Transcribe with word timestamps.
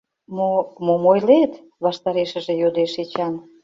—Мо, 0.35 0.49
мом 0.85 1.03
ойлет?— 1.11 1.53
ваштарешыже 1.83 2.53
йодеш 2.61 2.93
Эчан. 3.03 3.33